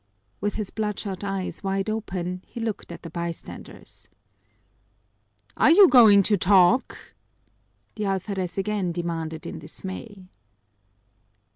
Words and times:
With 0.39 0.55
his 0.55 0.71
bloodshot 0.71 1.23
eyes 1.23 1.61
wide 1.61 1.87
open, 1.87 2.43
he 2.47 2.59
looked 2.59 2.91
at 2.91 3.03
the 3.03 3.09
bystanders. 3.11 4.09
"Are 5.55 5.69
you 5.69 5.87
going 5.89 6.23
to 6.23 6.37
talk?" 6.37 6.97
the 7.95 8.05
alferez 8.05 8.57
again 8.57 8.91
demanded 8.91 9.45
in 9.45 9.59
dismay. 9.59 10.27